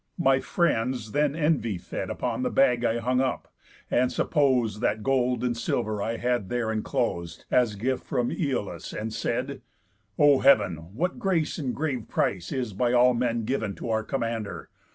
[0.17, 3.53] My friends then Envy fed About the bag I hung up,
[3.91, 9.13] and suppos'd That gold and silver I had there enclos'd, As gift from Æolus, and
[9.13, 9.61] said:
[10.17, 10.77] 'O heav'n!
[10.95, 14.71] What grace and grave price is by all men giv'n To our commander!